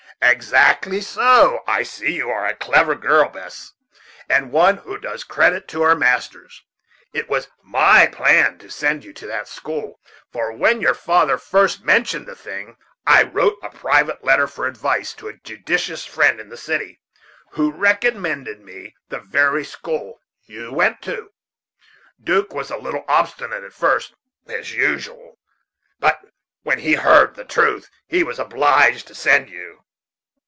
"Exactly 0.23 1.01
so; 1.01 1.63
I 1.65 1.81
see 1.81 2.13
you 2.17 2.29
are 2.29 2.45
a 2.45 2.55
clever 2.55 2.93
girl, 2.93 3.27
Bess, 3.27 3.73
and 4.29 4.51
one 4.51 4.77
who 4.77 4.99
does 4.99 5.23
credit 5.23 5.67
to 5.69 5.81
her 5.81 5.95
masters. 5.95 6.61
It 7.11 7.27
was 7.27 7.47
my 7.63 8.05
plan 8.05 8.59
to 8.59 8.69
send 8.69 9.03
you 9.03 9.13
to 9.13 9.25
that 9.25 9.47
school; 9.47 9.99
for 10.31 10.53
when 10.53 10.79
your 10.79 10.93
father 10.93 11.39
first 11.39 11.83
mentioned 11.83 12.27
the 12.27 12.35
thing, 12.35 12.77
I 13.07 13.23
wrote 13.23 13.57
a 13.63 13.71
private 13.71 14.23
letter 14.23 14.45
for 14.45 14.67
advice 14.67 15.13
to 15.15 15.27
a 15.27 15.33
judicious 15.37 16.05
friend 16.05 16.39
in 16.39 16.49
the 16.49 16.55
city, 16.57 16.99
who 17.53 17.71
recommended 17.71 18.63
the 19.09 19.19
very 19.21 19.65
school 19.65 20.21
you 20.45 20.71
went 20.71 21.01
to. 21.01 21.31
'Duke 22.23 22.53
was 22.53 22.69
a 22.69 22.77
little 22.77 23.05
obstinate 23.07 23.63
at 23.63 23.73
first, 23.73 24.13
as 24.45 24.71
usual, 24.75 25.39
but 25.99 26.19
when 26.61 26.77
he 26.77 26.93
heard 26.93 27.33
the 27.33 27.43
truth 27.43 27.89
he 28.05 28.23
was 28.23 28.37
obliged 28.37 29.07
to 29.07 29.15
send 29.15 29.49
you." 29.49 29.79